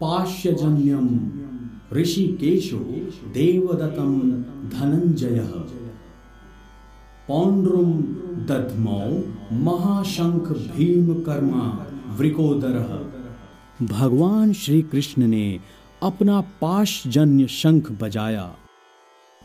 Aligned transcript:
पाश्यजन्यम 0.00 1.06
ऋषिकेशो 1.92 2.78
देवदत्तम 3.34 4.20
धनंजय 4.70 5.38
पौंड्रुम 7.28 7.92
दधमौ 8.48 9.06
महाशंख 9.58 10.48
भीम 10.72 11.06
कर्मा 11.20 11.64
वृकोदर। 12.18 12.76
भगवान 13.82 14.52
श्री 14.52 14.82
कृष्ण 14.82 15.26
ने 15.26 15.60
अपना 16.02 16.40
पाशजन्य 16.60 17.46
शंख 17.46 17.90
बजाया। 18.02 18.44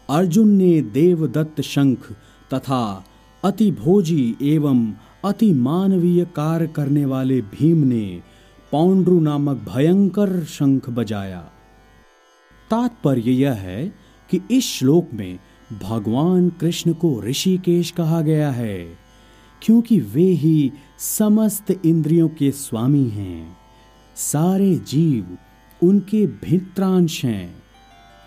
अर्जुन 0.09 0.49
ने 0.49 0.81
देवदत्त 0.81 1.61
शंख 1.61 2.11
तथा 2.54 2.81
अति 3.43 3.71
भोजी 3.71 4.36
एवं 4.41 4.86
अति 5.25 5.54
मानवीय 5.54 6.25
कार्य 6.36 6.68
करने 6.68 7.05
वाले 7.05 7.41
भीम 7.41 7.77
ने 7.77 8.05
पौंड्रु 8.71 9.20
नामक 9.20 9.57
भयंकर 9.75 10.43
शंख 10.43 10.89
बजाया। 10.89 11.39
तात्पर्य 12.70 13.32
यह 13.32 13.54
है 13.54 13.88
कि 14.30 14.42
इस 14.52 14.66
श्लोक 14.66 15.10
में 15.14 15.39
भगवान 15.84 16.50
कृष्ण 16.50 16.94
को 16.94 17.21
ऋषिकेश 17.21 17.92
कहा 17.92 18.21
गया 18.21 18.52
है, 18.52 18.97
क्योंकि 19.61 20.00
वे 20.00 20.24
ही 20.24 20.71
समस्त 21.00 21.71
इंद्रियों 21.86 22.30
के 22.30 22.52
स्वामी 22.52 23.07
हैं। 23.10 23.57
सारे 24.16 24.75
जीव 24.75 25.38
उनके 25.82 26.28
भित्रांश 26.28 27.25
हैं। 27.25 27.64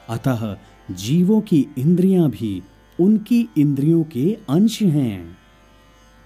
अतः 0.09 0.57
जीवों 0.91 1.41
की 1.41 1.67
इंद्रियाँ 1.79 2.31
भी 2.31 2.63
उनकी 3.01 3.49
इंद्रियों 3.59 4.05
के 4.05 4.39
अंश 4.51 4.83
हैं। 4.83 5.37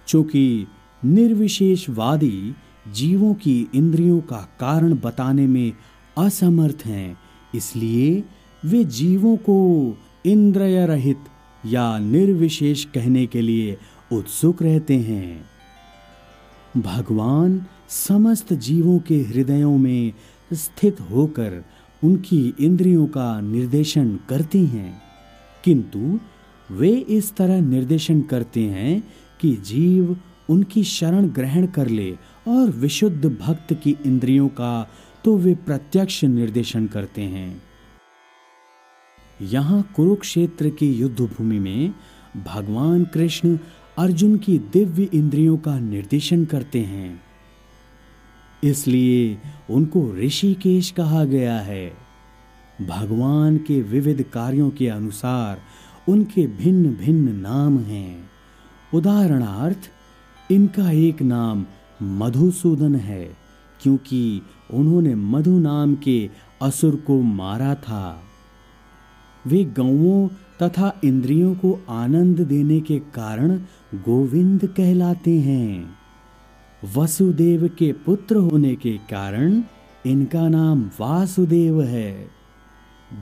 चूँकि 0.07 0.67
निर्विशेषवादी 1.05 2.55
जीवों 2.95 3.35
की 3.35 3.69
इंद्रियों 3.75 4.21
का 4.21 4.57
कारण 4.61 4.95
बताने 4.95 5.47
में 5.47 5.73
असमर्थ 6.19 6.83
हैं, 6.87 7.19
इसलिए 7.55 8.25
वे 8.65 8.85
जीवों 8.85 9.37
को 9.37 9.99
इंद्रिय 10.27 10.87
रहित 10.87 11.19
या 11.67 11.99
निर्विशेष 11.99 12.85
कहने 12.85 13.27
के 13.27 13.41
लिए 13.41 13.79
उत्सुक 14.13 14.63
रहते 14.63 14.97
हैं। 14.97 15.45
भगवान 16.77 17.67
समस्त 17.89 18.53
जीवों 18.53 18.99
के 18.99 19.17
हृदयों 19.17 19.79
में 19.79 20.13
स्थित 20.53 21.01
होकर 21.01 21.65
उनकी 22.05 22.55
इंद्रियों 22.61 23.07
का 23.07 23.41
निर्देशन 23.41 24.19
करती 24.29 24.67
हैं। 24.67 25.03
किंतु 25.65 26.21
वे 26.71 26.91
इस 26.91 27.37
तरह 27.37 27.61
निर्देशन 27.61 28.21
करते 28.21 28.61
हैं 28.61 29.09
कि 29.41 29.57
जीव 29.57 30.17
उनकी 30.51 30.85
शरण 30.85 31.27
ग्रहण 31.27 31.67
कर 31.67 31.87
ले 31.89 32.17
और 32.49 32.71
विशुद्ध 32.71 33.27
भक्त 33.27 33.75
की 33.75 33.97
इंद्रियों 34.07 34.49
का 34.49 34.91
तो 35.25 35.37
वे 35.37 35.55
प्रत्यक्ष 35.55 36.25
निर्देशन 36.25 36.87
करते 36.87 37.23
हैं। 37.23 37.63
यहाँ 39.43 39.83
कुरुक्षेत्र 39.97 40.69
की 40.69 40.93
युद्ध 40.93 41.21
भूमि 41.21 41.59
में 41.59 41.95
भगवान 42.45 43.05
कृष्ण 43.05 43.59
अर्जुन 43.99 44.37
की 44.37 44.59
दिव्य 44.59 45.09
इंद्रियों 45.15 45.57
का 45.57 45.79
निर्देशन 45.79 46.45
करते 46.45 46.81
हैं। 46.81 47.21
इसलिए 48.65 49.39
उनको 49.71 50.15
ऋषिकेश 50.15 50.91
कहा 50.91 51.25
गया 51.25 51.59
है। 51.59 51.93
भगवान 52.81 53.57
के 53.57 53.81
विविध 53.83 54.23
कार्यों 54.23 54.71
के 54.71 54.89
अनुसार 54.89 55.61
उनके 56.09 56.47
भिन्न 56.47 56.95
भिन्न 56.95 57.35
नाम 57.37 57.79
हैं। 57.79 58.31
उदाहरणार्थ, 58.95 59.91
इनका 60.53 60.91
एक 60.91 61.23
नाम 61.23 61.67
मधुसूदन 62.03 62.95
है, 62.95 63.37
क्योंकि 63.83 64.43
उन्होंने 64.71 65.15
मधु 65.15 65.59
नाम 65.59 65.95
के 65.95 66.31
असुर 66.63 66.97
को 66.97 67.21
मारा 67.21 67.75
था। 67.75 68.23
वे 69.47 69.65
गौओं 69.65 70.29
तथा 70.63 71.01
इंद्रियों 71.05 71.55
को 71.55 71.81
आनंद 71.89 72.41
देने 72.41 72.81
के 72.81 72.99
कारण 72.99 73.57
गोविंद 73.95 74.67
कहलाते 74.67 75.41
हैं। 75.41 75.99
वसुदेव 76.97 77.69
के 77.69 77.93
पुत्र 77.93 78.37
होने 78.37 78.77
के 78.77 78.97
कारण 79.11 79.63
इनका 80.07 80.49
नाम 80.49 80.91
वासुदेव 81.01 81.83
है। 81.83 82.29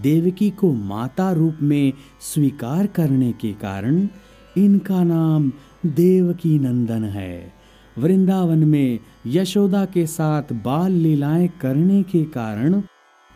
देवकी 0.02 0.50
को 0.50 0.72
माता 0.72 1.32
रूप 1.32 1.58
में 1.62 1.92
स्वीकार 2.20 2.86
करने 2.86 3.32
के 3.32 3.52
कारण 3.52 4.08
इनका 4.56 5.04
नाम 5.04 5.52
देवकी 5.86 6.58
नंदन 6.58 7.04
है। 7.04 7.55
वृंदावन 7.98 8.64
में 8.64 8.98
यशोदा 9.26 9.84
के 9.84 10.06
साथ 10.06 10.52
बाल 10.52 10.92
लीलाएँ 10.92 11.48
करने 11.60 12.02
के 12.02 12.24
कारण 12.24 12.82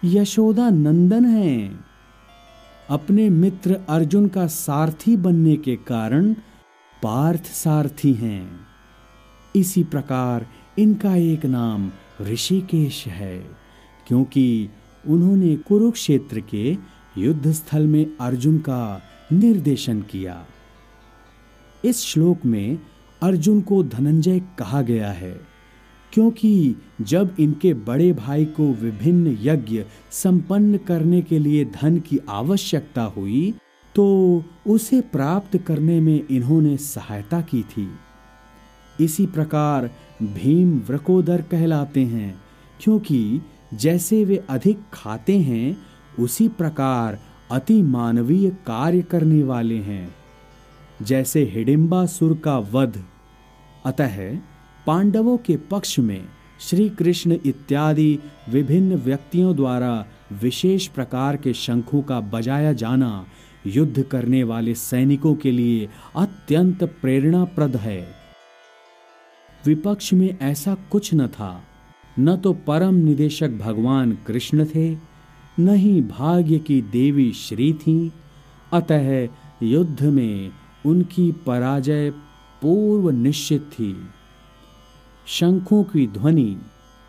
यशोदा 0.04 0.69
नंदन 0.71 1.25
है। 1.25 1.71
अपने 2.91 3.28
मित्र 3.31 3.81
अर्जुन 3.88 4.28
का 4.28 4.47
सारथी 4.47 5.16
बनने 5.16 5.56
के 5.56 5.76
कारण 5.76 6.32
पार्थ 7.03 7.44
सारथी 7.44 8.12
हैं। 8.12 8.60
इसी 9.56 9.84
प्रकार 9.84 10.47
इनका 10.78 11.15
एक 11.16 11.47
नाम 11.47 11.91
ऋषिकेश 12.21 13.06
है, 13.06 13.38
क्योंकि 14.06 14.69
उन्होंने 15.09 15.56
कुरुक्षेत्र 15.56 16.41
के 16.41 16.77
युद्ध 17.19 17.53
स्थल 17.53 17.87
में 17.87 18.06
अर्जुन 18.21 18.59
का 18.59 19.00
निर्देशन 19.32 20.00
किया। 20.03 20.44
इस 21.84 22.00
श्लोक 22.00 22.44
में 22.44 22.78
अर्जुन 23.23 23.61
को 23.61 23.83
धनंजय 23.85 24.41
कहा 24.59 24.83
गया 24.83 25.11
है, 25.13 25.33
क्योंकि 26.13 26.77
जब 27.01 27.35
इनके 27.41 27.73
बड़े 27.75 28.13
भाई 28.13 28.45
को 28.47 28.73
विभिन्न 28.75 29.37
यज्ञ 29.43 29.85
संपन्न 30.13 30.79
करने 30.79 31.21
के 31.23 31.39
लिए 31.39 31.65
धन 31.73 31.99
की 32.01 32.19
आवश्यकता 32.29 33.03
हुई 33.17 33.53
तो 33.95 34.07
उसे 34.67 35.01
प्राप्त 35.13 35.57
करने 35.59 36.01
में 36.01 36.27
इन्होंने 36.31 36.77
सहायता 36.77 37.41
की 37.41 37.63
थी। 37.63 37.89
इसी 38.99 39.27
प्रकार 39.27 39.91
भीम 40.23 40.77
व्रकोदर 40.89 41.43
कहलाते 41.43 42.05
हैं, 42.05 42.35
क्योंकि 42.81 43.41
जैसे 43.75 44.25
वे 44.25 44.37
अधिक 44.51 44.81
खाते 44.93 45.39
हैं, 45.39 45.77
उसी 46.19 46.49
प्रकार 46.49 47.19
अति 47.51 47.81
मानवीय 47.83 48.49
कार्य 48.67 49.03
करने 49.03 49.43
वाले 49.43 49.79
हैं। 49.81 50.15
जैसे 51.01 51.43
हिडिम्बा 51.45 52.05
सुर 52.07 52.37
का 52.37 52.59
वध 52.73 53.03
अतः 53.85 54.39
पांडवों 54.87 55.37
के 55.37 55.57
पक्ष 55.57 55.99
में 55.99 56.25
श्री 56.61 56.89
कृष्ण 56.89 57.39
इत्यादि 57.47 58.19
विभिन्न 58.49 58.95
व्यक्तियों 58.95 59.57
द्वारा 59.57 60.07
विशेष 60.43 60.87
प्रकार 60.87 61.37
के 61.37 61.53
शंखों 61.53 62.03
का 62.03 62.21
बजाया 62.21 62.73
जाना 62.73 63.27
युद्ध 63.67 64.03
करने 64.03 64.43
वाले 64.43 64.75
सैनिकों 64.75 65.35
के 65.35 65.51
लिए 65.51 65.89
अत्यंत 66.17 66.85
प्रेरणाप्रद 66.85 67.77
है। 67.77 68.15
विपक्ष 69.67 70.13
में 70.13 70.39
ऐसा 70.43 70.75
कुछ 70.75 71.15
न 71.15 71.27
था। 71.27 71.65
न 72.19 72.37
तो 72.37 72.53
परम 72.53 72.95
निदेशक 72.95 73.51
भगवान 73.51 74.19
कृष्ण 74.27 74.65
थे, 74.65 74.97
न 75.61 75.69
ही 75.69 76.03
भाग्य 76.03 76.59
की 76.59 76.83
देवी 76.83 77.33
श्री 77.33 77.73
थी। 77.73 78.13
अतः 78.73 79.29
युद्ध 79.63 80.03
में 80.03 80.51
उनकी 80.87 81.33
पराजय 81.33 82.13
पूर्व 82.62 83.10
निश्चित 83.10 83.71
थी। 83.72 83.97
शंखों 85.26 85.82
की 85.82 86.06
ध्वनि 86.06 86.56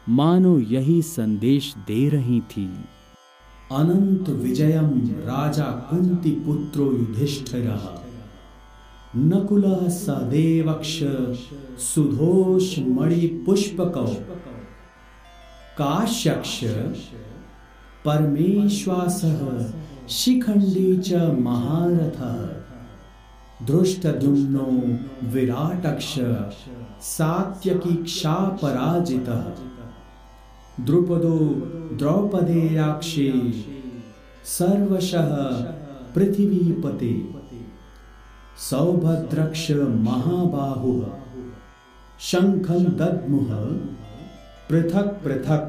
मानो 0.09 0.59
यही 0.59 1.01
संदेश 1.01 1.73
दे 1.77 2.09
रही 2.09 2.41
थी। 2.41 2.69
अनंत 3.71 4.29
विजयम 4.29 5.09
राजा 5.09 5.63
कुंती 5.63 6.31
पुत्रो 6.31 6.85
युधिष्ठिर। 6.85 7.97
नकुल 9.15 9.63
सदेवक्ष 9.89 10.99
सुधोष 11.81 12.79
मणि 12.79 13.43
पुष्पक। 13.45 13.93
काश्यक्ष 15.77 16.63
परमेश्वास 18.05 19.21
शिखंडी 20.09 20.97
च 20.97 21.13
महारथ। 21.39 22.60
दृष्टद्युम्नो 23.67 24.65
विराटक्ष 25.31 26.13
सात्यकीक्षा 27.07 28.33
पराजितः 28.61 29.41
द्रुपदो 30.85 31.37
द्रौपदेयाक्षे, 31.97 33.31
सर्वशः 34.49 35.29
पृथिवीपते। 36.15 37.13
सौभद्रक्ष 38.59 39.69
महाबाहु 39.99 40.93
शंखम 42.19 42.83
दद्मुह 42.99 43.51
पृथक 44.69 45.07
पृथक। 45.23 45.61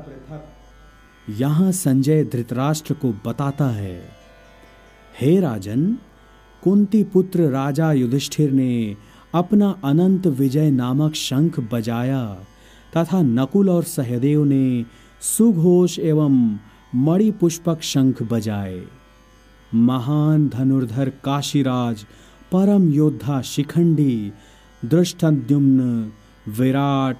यहाँ 1.28 1.70
संजय 1.72 2.24
धृतराष्ट्र 2.24 2.94
को 2.94 3.12
बताता 3.26 3.68
है, 3.72 3.98
हे 5.14 5.38
राजन 5.40 5.96
कुंती 6.62 7.04
पुत्र 7.04 7.42
राजा 7.42 7.92
युधिष्ठिर 7.92 8.50
ने 8.50 8.96
अपना 9.34 9.80
अनंत 9.84 10.26
विजय 10.26 10.70
नामक 10.70 11.14
शंख 11.14 11.60
बजाया, 11.72 12.38
तथा 12.96 13.22
नकुल 13.22 13.70
और 13.70 13.82
सहदेव 13.82 14.44
ने 14.44 14.84
सुघोष 15.20 15.98
एवं 15.98 16.58
मणिपुष्पक 16.94 17.82
शंख 17.82 18.22
बजाए। 18.22 18.82
महान 19.74 20.48
धनुर्धर 20.48 21.08
काशीराज, 21.24 22.04
परम 22.52 22.92
योद्धा 22.92 23.40
शिखंडी, 23.42 24.32
दृष्टद्युम्न, 24.84 26.12
विराट, 26.48 27.16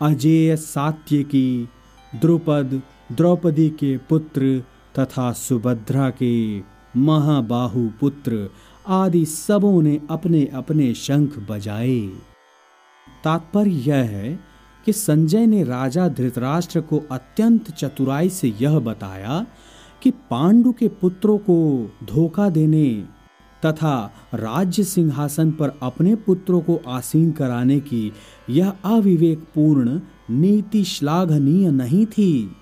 अजेय 0.00 0.56
सात्यकी, 0.56 1.68
द्रुपद, 2.20 2.82
द्रौपदी 3.12 3.68
के 3.70 3.96
पुत्र 3.96 4.64
तथा 4.98 5.32
सुभद्रा 5.32 6.10
के 6.10 6.60
महाबाहु 6.96 7.88
पुत्र 8.00 8.50
आदि 8.88 9.26
सबों 9.26 9.82
ने 9.82 10.00
अपने 10.10 10.46
अपने 10.46 10.94
शंख 10.94 11.38
बजाए। 11.50 12.00
तात्पर्य 13.24 13.70
यह 13.70 13.96
है 13.96 14.40
कि 14.86 14.92
संजय 14.92 15.46
ने 15.46 15.64
राजा 15.64 16.08
धृतराष्ट्र 16.08 16.80
को 16.80 17.02
अत्यंत 17.10 17.70
चतुराई 17.70 18.28
से 18.28 18.54
यह 18.60 18.78
बताया 18.78 19.46
कि 20.02 20.10
पांडु 20.10 20.72
के 20.72 20.88
पुत्रों 20.88 21.38
को 21.38 21.90
धोखा 22.04 22.48
देने 22.48 23.04
तथा 23.66 24.12
राज्य 24.34 24.84
सिंहासन 24.84 25.50
पर 25.50 25.72
अपने 25.82 26.14
पुत्रों 26.14 26.60
को 26.60 26.80
आसीन 26.88 27.30
कराने 27.30 27.80
की 27.80 28.12
यह 28.50 28.72
अविवेकपूर्ण 28.84 30.00
नीति 30.30 30.84
श्लाघनीय 30.84 31.70
नहीं 31.70 32.06
थी। 32.06 32.56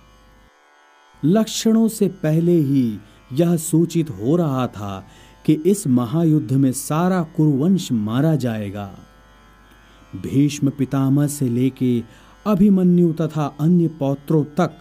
लक्षणों 1.24 1.88
से 1.88 2.08
पहले 2.08 2.52
ही 2.52 2.98
यह 3.32 3.56
सूचित 3.56 4.10
हो 4.10 4.36
रहा 4.36 4.66
था 4.66 5.06
कि 5.48 5.54
इस 5.66 5.86
महायुद्ध 5.86 6.52
में 6.52 6.72
सारा 6.72 7.22
कुरुवंश 7.36 7.90
मारा 7.92 8.34
जाएगा। 8.36 8.90
भीष्म 10.16 10.70
पितामह 10.70 11.26
से 11.26 11.48
लेके 11.48 12.02
अभिमन्यु 12.46 13.12
तथा 13.12 13.46
अन्य 13.60 13.88
पौत्रों 13.88 14.42
तक 14.58 14.74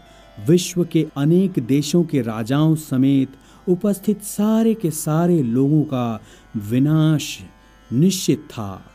विश्व 0.49 0.83
के 0.83 1.05
अनेक 1.17 1.59
देशों 1.59 2.03
के 2.03 2.21
राजाओं 2.21 2.75
समेत 2.75 3.37
उपस्थित 3.67 4.23
सारे 4.23 4.73
के 4.73 4.91
सारे 4.91 5.41
लोगों 5.43 5.81
का 5.83 6.21
विनाश 6.65 7.39
निश्चित 7.91 8.45
था। 8.51 8.91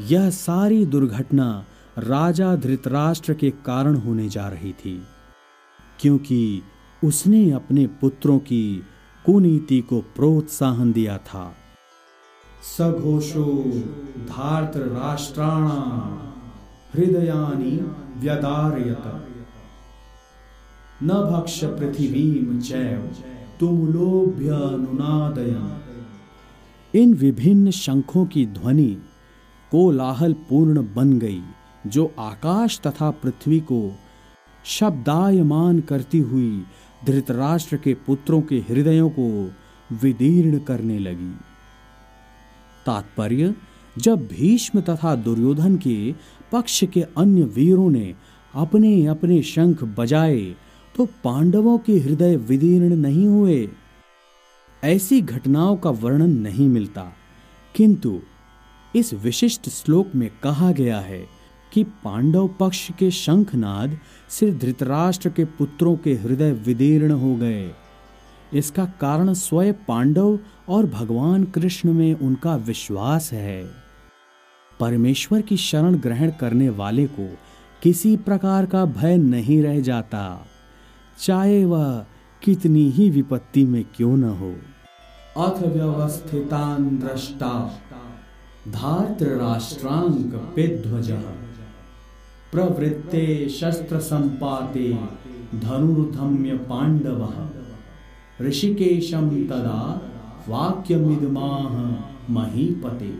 यह 0.00 0.30
सारी 0.30 0.84
दुर्घटना 0.86 1.50
राजा 1.98 2.54
धृतराष्ट्र 2.56 3.34
के 3.34 3.50
कारण 3.50 3.94
होने 3.96 4.28
जा 4.28 4.48
रही 4.48 4.72
थी, 4.72 5.00
क्योंकि 6.00 6.62
उसने 7.02 7.50
अपने 7.50 7.86
पुत्रों 8.00 8.38
की 8.38 8.82
कुनीति 9.26 9.80
को 9.80 10.00
प्रोत्साहन 10.00 10.92
दिया 10.92 11.18
था। 11.18 11.54
सघोषो 12.62 13.64
धार्त 14.28 14.76
राष्ट्राणा 14.76 15.78
हृदयानी 16.94 17.76
व्यदारयत। 18.20 19.24
न 21.02 21.08
भक्ष 21.08 21.64
पृथ्वीम 21.64 22.60
चैव 22.60 23.10
इन 26.94 27.14
विभिन्न 27.14 27.70
शंखों 27.70 28.26
की 28.26 28.46
ध्वनि 28.46 28.96
कोलाहल 29.70 30.32
पूर्ण 30.32 30.94
बन 30.94 31.18
गई 31.18 31.42
जो 31.86 32.12
आकाश 32.18 32.80
तथा 32.86 33.10
पृथ्वी 33.10 33.60
को 33.60 33.92
शब्दायमान 34.64 35.80
करती 35.80 36.18
हुई 36.18 36.62
धृतराष्ट्र 37.06 37.76
के 37.76 37.94
पुत्रों 37.94 38.42
के 38.42 38.56
हृदयों 38.56 39.10
को 39.10 39.52
विदीर्ण 39.92 40.58
करने 40.58 40.98
लगी। 40.98 41.36
तात्पर्य, 42.86 43.54
जब 43.98 44.26
भीष्म 44.26 44.80
तथा 44.80 45.14
दुर्योधन 45.14 45.76
के 45.76 46.14
पक्ष 46.52 46.84
के 46.84 47.02
अन्य 47.02 47.42
वीरों 47.42 47.90
ने 47.90 48.14
अपने 48.54 49.06
अपने 49.06 49.42
शंख 49.42 49.84
बजाए 49.84 50.54
तो 50.96 51.06
पांडवों 51.06 51.78
के 51.78 51.98
हृदय 51.98 52.36
विदीर्ण 52.36 52.96
नहीं 52.96 53.26
हुए। 53.26 53.68
ऐसी 54.84 55.20
घटनाओं 55.20 55.76
का 55.76 55.90
वर्णन 55.90 56.30
नहीं 56.30 56.68
मिलता। 56.68 57.12
किंतु 57.74 58.20
इस 58.96 59.14
विशिष्ट 59.14 59.68
श्लोक 59.68 60.14
में 60.14 60.30
कहा 60.42 60.72
गया 60.72 61.00
है 61.00 61.37
कि 61.72 61.84
पांडव 62.04 62.48
पक्ष 62.60 62.90
के 62.98 63.10
शंखनाद 63.10 63.98
से 64.30 64.50
धृतराष्ट्र 64.52 65.28
के 65.28 65.44
पुत्रों 65.44 65.96
के 65.96 66.14
हृदय 66.14 66.52
विदीर्ण 66.66 67.12
हो 67.12 67.34
गए। 67.36 67.70
इसका 68.52 68.84
कारण 69.00 69.32
स्वयं 69.34 69.72
पांडव 69.88 70.38
और 70.68 70.86
भगवान 70.86 71.44
कृष्ण 71.44 71.92
में 71.92 72.14
उनका 72.14 72.56
विश्वास 72.56 73.32
है। 73.32 73.64
परमेश्वर 74.80 75.40
की 75.40 75.56
शरण 75.56 75.94
ग्रहण 75.94 76.30
करने 76.30 76.68
वाले 76.70 77.06
को 77.06 77.28
किसी 77.82 78.16
प्रकार 78.16 78.66
का 78.66 78.84
भय 78.84 79.16
नहीं 79.16 79.62
रह 79.62 79.80
जाता, 79.80 80.46
चाहे 81.20 81.64
वह 81.64 82.04
कितनी 82.42 82.88
ही 82.90 83.08
विपत्ति 83.10 83.64
में 83.64 83.84
क्यों 83.96 84.16
न 84.16 84.24
हो। 84.24 84.50
अथ 85.38 85.62
व्यवस्थितान 85.66 86.98
राष्ट्रांक 89.40 90.34
पेध्वज 90.56 91.10
प्रवृत्ते 92.52 93.48
शस्त्र 93.48 93.98
संपाते 94.00 94.88
धनुर्धम्य 95.54 96.56
पांडव 96.68 97.22
ऋषिकेशम 98.40 99.28
तदा 99.46 99.80
वाक्यमिदमाह 100.48 101.74
महीपते। 102.32 103.12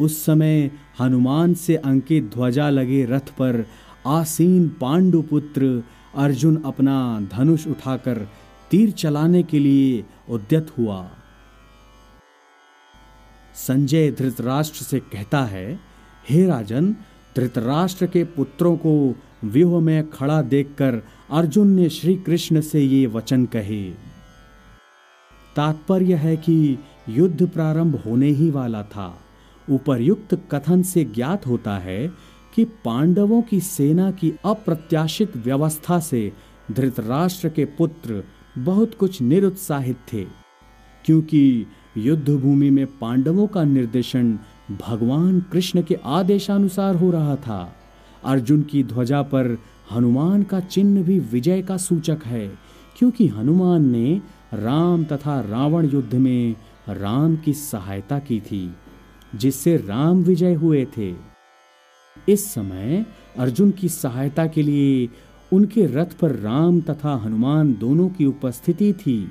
उस 0.00 0.24
समय 0.24 0.70
हनुमान 1.00 1.54
से 1.54 1.76
अंकित 1.76 2.30
ध्वजा 2.34 2.68
लगे 2.70 3.04
रथ 3.04 3.30
पर 3.38 3.64
आसीन 4.06 4.68
पांडुपुत्र 4.80 5.82
अर्जुन 6.16 6.62
अपना 6.66 6.98
धनुष 7.32 7.66
उठाकर 7.66 8.26
तीर 8.70 8.90
चलाने 8.90 9.42
के 9.42 9.58
लिए 9.58 10.04
उद्यत 10.28 10.72
हुआ। 10.78 11.00
संजय 13.56 14.10
धृतराष्ट्र 14.10 14.84
से 14.84 15.00
कहता 15.12 15.44
है, 15.44 15.68
हे 16.30 16.46
राजन 16.46 16.94
धृतराष्ट्र 17.36 18.06
के 18.06 18.24
पुत्रों 18.24 18.76
को 18.76 19.14
व्यूह 19.44 19.80
में 19.80 20.10
खड़ा 20.10 20.42
देखकर 20.42 21.02
अर्जुन 21.30 21.68
ने 21.68 21.88
श्री 21.88 22.14
कृष्ण 22.16 22.60
से 22.60 22.80
ये 22.80 23.06
वचन 23.06 23.44
कहे। 23.46 23.82
तात्पर्य 25.56 26.14
है 26.14 26.36
कि 26.36 26.78
युद्ध 27.08 27.48
प्रारंभ 27.48 27.96
होने 27.96 28.28
ही 28.28 28.50
वाला 28.50 28.82
था। 28.82 29.20
उपर्युक्त 29.70 30.34
कथन 30.52 30.82
से 30.82 31.04
ज्ञात 31.04 31.46
होता 31.46 31.76
है 31.78 32.06
कि 32.54 32.64
पांडवों 32.84 33.42
की 33.42 33.60
सेना 33.60 34.10
की 34.10 34.32
अप्रत्याशित 34.44 35.36
व्यवस्था 35.36 35.98
से 36.00 36.32
धृतराष्ट्र 36.72 37.48
के 37.48 37.64
पुत्र 37.64 38.22
बहुत 38.58 38.94
कुछ 38.94 39.20
निरुत्साहित 39.22 39.96
थे, 40.12 40.24
क्योंकि 41.04 41.66
युद्ध 41.96 42.28
भूमि 42.30 42.70
में 42.70 42.86
पांडवों 42.98 43.46
का 43.46 43.64
निर्देशन 43.64 44.38
भगवान 44.70 45.40
कृष्ण 45.40 45.82
के 45.82 45.98
आदेशानुसार 46.04 46.94
हो 46.94 47.10
रहा 47.10 47.36
था। 47.36 47.76
अर्जुन 48.24 48.62
की 48.62 48.84
ध्वजा 48.84 49.22
पर 49.22 49.58
हनुमान 49.92 50.42
का 50.42 50.60
चिन्ह 50.60 51.02
भी 51.02 51.18
विजय 51.18 51.62
का 51.62 51.76
सूचक 51.76 52.18
है, 52.24 52.48
क्योंकि 52.98 53.26
हनुमान 53.26 53.90
ने 53.90 54.22
राम 54.54 55.04
तथा 55.04 55.40
रावण 55.40 55.88
युद्ध 55.88 56.14
में 56.14 56.54
राम 56.88 57.36
की 57.36 57.52
सहायता 57.52 58.18
की 58.18 58.40
थी, 58.40 58.74
जिससे 59.34 59.76
राम 59.76 60.22
विजय 60.22 60.54
हुए 60.54 60.86
थे। 60.96 61.14
इस 62.28 62.54
समय 62.54 63.06
अर्जुन 63.38 63.70
की 63.70 63.88
सहायता 63.88 64.46
के 64.46 64.62
लिए 64.62 65.08
उनके 65.52 65.86
रथ 65.86 66.18
पर 66.20 66.30
राम 66.30 66.80
तथा 66.80 67.16
हनुमान 67.16 67.74
दोनों 67.74 68.08
की 68.08 68.24
उपस्थिति 68.24 68.92
थी। 68.92 69.30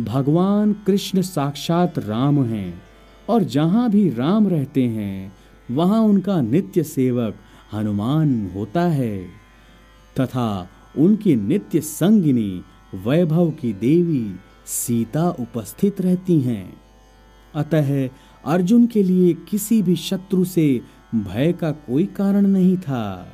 भगवान 0.00 0.72
कृष्ण 0.72 1.22
साक्षात 1.22 1.98
राम 1.98 2.44
हैं। 2.44 2.89
और 3.30 3.44
जहाँ 3.44 3.90
भी 3.90 4.10
राम 4.10 4.48
रहते 4.48 4.84
हैं, 4.84 5.32
वहाँ 5.70 6.00
उनका 6.00 6.40
नित्य 6.40 6.82
सेवक 6.82 7.34
हनुमान 7.72 8.50
होता 8.54 8.82
है। 8.82 9.18
तथा 10.20 10.68
उनकी 10.98 11.36
नित्य 11.36 11.80
संगिनी 11.80 12.62
वैभव 12.94 13.50
की 13.50 13.72
देवी 13.72 14.34
सीता 14.66 15.30
उपस्थित 15.30 16.00
रहती 16.00 16.40
हैं। 16.40 16.80
अतः 17.54 18.08
अर्जुन 18.46 18.86
के 18.86 19.02
लिए 19.02 19.34
किसी 19.34 19.82
भी 19.82 19.96
शत्रु 19.96 20.44
से 20.44 20.80
भय 21.14 21.52
का 21.52 21.70
कोई 21.70 22.06
कारण 22.06 22.46
नहीं 22.46 22.76
था। 22.76 23.32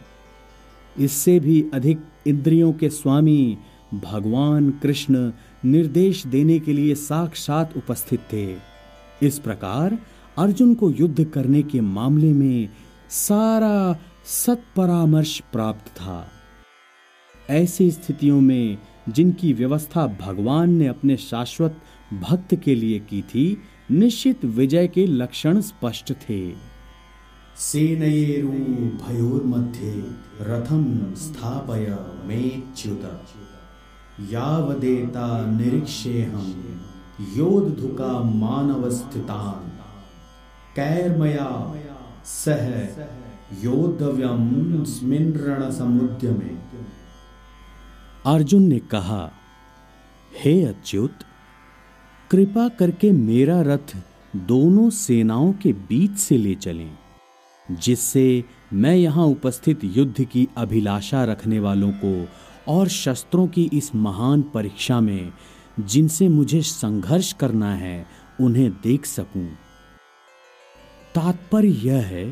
इससे 0.99 1.41
भी 1.41 1.71
अधिक 1.75 2.01
इंद्रियों 2.27 2.73
के 2.73 2.91
स्वामी 2.91 3.59
भगवान 3.95 4.71
कृष्ण 4.71 5.33
निर्देश 5.65 6.27
देने 6.27 6.59
के 6.59 6.73
लिए 6.73 6.95
साक्षात 6.95 7.77
उपस्थित 7.77 8.21
थे। 8.21 8.76
इस 9.23 9.39
प्रकार 9.39 9.99
अर्जुन 10.39 10.75
को 10.75 10.91
युद्ध 10.91 11.25
करने 11.25 11.63
के 11.63 11.81
मामले 11.81 12.33
में 12.33 12.69
सारा 13.11 13.99
सत्परामर्श 14.25 15.43
प्राप्त 15.53 15.89
था। 15.89 16.31
ऐसी 17.51 17.91
स्थितियों 17.91 18.41
में 18.41 18.79
जिनकी 19.09 19.53
व्यवस्था 19.53 20.07
भगवान 20.07 20.71
ने 20.71 20.87
अपने 20.87 21.17
शाश्वत 21.17 21.81
भक्त 22.23 22.55
के 22.55 22.75
लिए 22.75 22.99
की 22.99 23.23
थी, 23.23 23.63
निश्चित 23.91 24.45
विजय 24.45 24.89
के 24.89 25.07
लक्षण 25.07 25.61
स्पष्ट 25.61 26.13
थे। 26.13 26.55
सेनयेरुभयोर्मध्ये 27.57 30.05
रथं 30.41 31.15
स्थापय 31.15 31.99
मेच्युत। 32.25 33.23
यावदेता 34.21 35.47
योद्धुका 37.21 38.13
मानवस्थितान्। 38.23 39.69
कैर्मया 40.77 41.47
सह 42.25 42.67
योद्धव्यम 43.65 44.85
स्मिन 44.85 45.33
समुद्र 45.71 46.31
में 46.31 46.59
अर्जुन 48.27 48.63
ने 48.63 48.79
कहा, 48.79 49.31
हे 50.43 50.65
अच्युत, 50.65 51.13
कृपा 52.31 52.69
करके 52.69 53.11
मेरा 53.13 53.61
रथ 53.63 53.97
दोनों 54.37 54.91
सेनाओं 54.91 55.53
के 55.53 55.73
बीच 55.73 56.19
से 56.19 56.37
ले 56.37 56.55
चलें, 56.55 56.99
जिससे 57.69 58.45
मैं 58.73 58.95
यहाँ 58.95 59.27
उपस्थित 59.27 59.85
युद्ध 59.85 60.25
की 60.25 60.49
अभिलाषा 60.57 61.25
रखने 61.25 61.61
वालों 61.61 61.93
को 62.05 62.29
और 62.69 62.89
शस्त्रों 62.89 63.47
की 63.47 63.71
इस 63.73 63.95
महान 63.95 64.43
परीक्षा 64.43 65.01
में 65.01 65.33
जिनसे 65.81 66.29
मुझे 66.29 66.63
संघर्ष 66.63 67.33
करना 67.33 67.75
है, 67.75 68.07
उन्हें 68.41 68.71
देख 68.71 69.07
सकूँ। 69.07 69.49
तात्पर्य 71.15 71.69
यह 71.69 72.03
है 72.03 72.25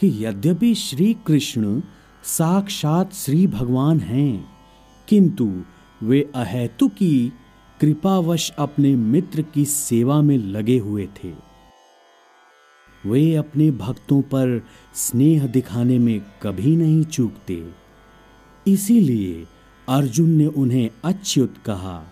कि 0.00 0.26
यद्यपि 0.26 0.74
श्री 0.74 1.16
कृष्ण 1.26 1.82
साक्षात 2.24 3.12
श्री 3.12 3.46
भगवान 3.46 4.00
हैं, 4.00 4.48
किंतु 5.08 5.62
वे 6.02 6.30
अहेतु 6.34 6.88
की 6.88 7.32
कृपावश 7.80 8.52
अपने 8.58 8.96
मित्र 8.96 9.42
की 9.42 9.64
सेवा 9.64 10.22
में 10.22 10.38
लगे 10.38 10.78
हुए 10.78 11.08
थे। 11.24 11.32
वे 13.06 13.34
अपने 13.34 13.70
भक्तों 13.70 14.22
पर 14.22 14.66
स्नेह 14.94 15.46
दिखाने 15.46 15.98
में 15.98 16.20
कभी 16.42 16.76
नहीं 16.76 17.04
चूकते। 17.04 17.70
इसीलिए 18.66 19.46
अर्जुन 19.88 20.30
ने 20.30 20.46
उन्हें 20.46 20.90
अच्युत 21.04 21.54
कहा 21.66 22.09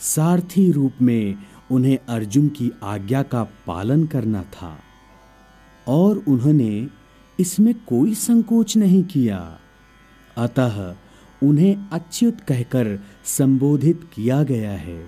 सारथी 0.00 0.72
रूप 0.72 0.92
में 1.02 1.34
उन्हें 1.70 1.98
अर्जुन 2.08 2.48
की 2.48 2.72
आज्ञा 2.82 3.22
का 3.22 3.44
पालन 3.44 4.06
करना 4.06 4.42
था। 4.42 4.78
और 5.88 6.22
उन्होंने 6.28 6.88
इसमें 7.40 7.74
कोई 7.74 8.14
संकोच 8.14 8.76
नहीं 8.76 9.04
किया। 9.04 9.58
अतः 10.36 10.94
उन्हें 11.42 11.88
अच्युत 11.92 12.40
कहकर 12.40 13.00
संबोधित 13.24 14.10
किया 14.14 14.42
गया 14.42 14.72
है। 14.72 15.04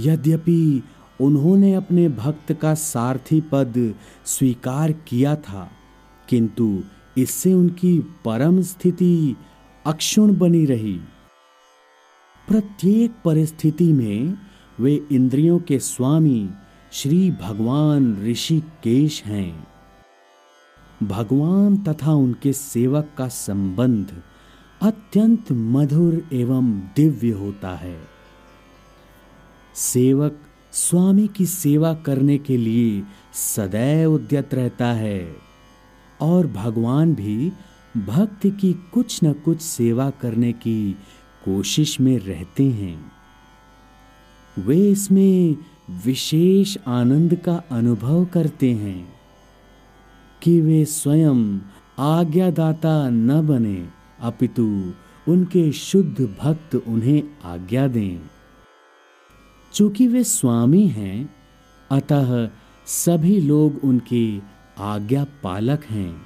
यद्यपि 0.00 0.82
उन्होंने 1.20 1.74
अपने 1.74 2.08
भक्त 2.08 2.52
का 2.52 2.74
सारथी 2.74 3.40
पद 3.40 3.94
स्वीकार 4.24 4.92
किया 4.92 5.36
था, 5.36 5.70
किंतु 6.28 6.84
इससे 7.18 7.54
उनकी 7.54 7.98
परम 7.98 8.62
स्थिति 8.62 9.36
अक्षुण 9.86 10.38
बनी 10.38 10.64
रही। 10.64 11.00
प्रत्येक 12.48 13.14
परिस्थिति 13.24 13.92
में 13.92 14.38
वे 14.80 15.06
इंद्रियों 15.12 15.58
के 15.58 15.78
स्वामी 15.78 16.50
श्री 16.92 17.30
भगवान 17.30 18.24
ऋषिकेश 18.24 19.24
हैं। 19.24 19.66
भगवान 21.02 21.76
तथा 21.76 22.12
उनके 22.12 22.52
सेवक 22.52 23.10
का 23.18 23.28
संबंध 23.28 24.22
अत्यंत 24.82 25.52
मधुर 25.52 26.28
एवं 26.32 26.80
दिव्य 26.96 27.30
होता 27.30 27.74
है। 27.76 27.98
सेवक 29.74 30.40
स्वामी 30.72 31.28
की 31.28 31.46
सेवा 31.46 31.94
करने 31.94 32.38
के 32.38 32.56
लिए 32.56 33.02
सदैव 33.34 34.14
उद्यत 34.14 34.54
रहता 34.54 34.86
है 34.86 35.36
और 36.20 36.46
भगवान 36.46 37.14
भी 37.14 37.52
भक्त 37.96 38.46
की 38.46 38.72
कुछ 38.72 39.24
न 39.24 39.32
कुछ 39.32 39.60
सेवा 39.60 40.10
करने 40.10 40.52
की 40.52 40.96
कोशिश 41.44 42.00
में 42.00 42.18
रहते 42.18 42.64
हैं। 42.64 43.12
वे 44.58 44.90
इसमें 44.90 45.56
विशेष 46.04 46.78
आनंद 46.86 47.34
का 47.34 47.62
अनुभव 47.70 48.24
करते 48.24 48.72
हैं 48.72 49.12
कि 50.42 50.60
वे 50.60 50.84
स्वयं 50.84 51.58
आज्ञादाता 51.98 53.10
न 53.10 53.46
बने, 53.46 53.88
अपितु 54.20 54.92
उनके 55.28 55.72
शुद्ध 55.72 56.36
भक्त 56.40 56.74
उन्हें 56.74 57.22
आज्ञा 57.44 57.88
दें। 57.88 58.30
चूँकि 59.74 60.06
वे 60.06 60.24
स्वामी 60.24 60.86
हैं, 60.86 61.34
अतः 61.90 62.50
सभी 62.86 63.40
लोग 63.40 63.80
उनके 63.84 64.38
आज्ञा 64.78 65.26
पालक 65.42 65.84
हैं 65.84 66.22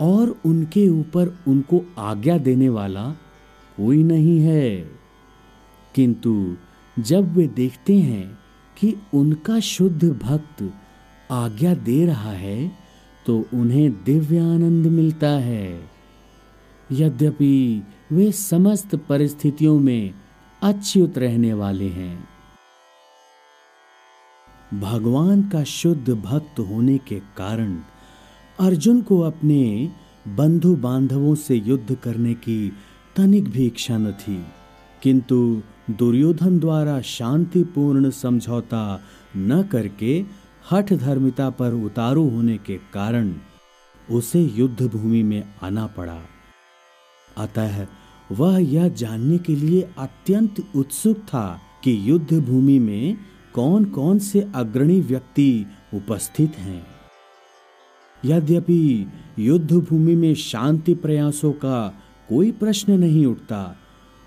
और 0.00 0.36
उनके 0.44 0.88
ऊपर 0.88 1.38
उनको 1.48 1.84
आज्ञा 1.98 2.38
देने 2.38 2.68
वाला 2.68 3.14
कोई 3.76 4.02
नहीं 4.02 4.38
है। 4.40 4.70
किंतु 5.94 6.56
जब 6.98 7.34
वे 7.36 7.46
देखते 7.46 7.98
हैं 7.98 8.38
कि 8.76 8.94
उनका 9.14 9.60
शुद्ध 9.60 10.04
भक्त 10.04 10.72
आज्ञा 11.30 11.74
दे 11.74 12.06
रहा 12.06 12.32
है 12.32 12.72
तो 13.26 13.44
उन्हें 13.54 14.04
दिव्य 14.04 14.38
आनंद 14.38 14.86
मिलता 14.86 15.28
है। 15.28 15.90
यद्यपि 16.92 17.82
वे 18.12 18.32
समस्त 18.32 18.94
परिस्थितियों 18.96 19.78
में 19.78 20.14
अच्युत 20.62 21.18
रहने 21.18 21.52
वाले 21.54 21.88
हैं। 21.88 22.28
भगवान 24.80 25.42
का 25.42 25.64
शुद्ध 25.64 26.10
भक्त 26.10 26.60
होने 26.60 26.98
के 26.98 27.20
कारण 27.36 27.76
अर्जुन 28.60 29.02
को 29.02 29.20
अपने 29.20 29.90
बंधु 30.28 30.76
बांधवों 30.76 31.34
से 31.34 31.54
युद्ध 31.56 31.94
करने 31.94 32.34
की 32.34 32.72
तनिक 33.16 33.48
भी 33.48 33.66
इच्छा 33.66 33.96
न 33.98 34.12
थी, 34.12 34.36
किंतु 35.02 35.36
दुर्योधन 35.90 36.58
द्वारा 36.58 37.00
शांतिपूर्ण 37.00 38.10
समझौता 38.12 39.00
न 39.36 39.62
करके 39.62 40.24
हठ 40.70 40.92
धर्मिता 40.92 41.48
पर 41.50 41.74
उतारू 41.84 42.28
होने 42.28 42.56
के 42.58 42.76
कारण 42.94 43.34
उसे 44.08 44.40
युद्ध 44.56 44.86
भूमि 44.86 45.22
में 45.22 45.42
आना 45.62 45.86
पड़ा। 45.86 46.18
अतः 47.36 47.86
वह 48.30 48.58
यह 48.62 48.88
जानने 48.88 49.38
के 49.38 49.56
लिए 49.56 49.82
अत्यंत 49.98 50.64
उत्सुक 50.76 51.18
था 51.24 51.46
कि 51.84 51.96
युद्ध 52.10 52.38
भूमि 52.40 52.78
में 52.78 53.16
कौन 53.54 53.84
कौन 53.84 54.18
से 54.18 54.40
अग्रणी 54.54 55.00
व्यक्ति 55.00 55.66
उपस्थित 55.94 56.58
हैं। 56.58 56.86
यद्यपि 58.22 59.06
युद्ध 59.38 59.72
भूमि 59.72 60.14
में 60.14 60.34
शांति 60.34 60.94
प्रयासों 60.94 61.52
का 61.54 61.78
कोई 62.28 62.50
प्रश्न 62.52 62.98
नहीं 62.98 63.26
उठता 63.26 63.76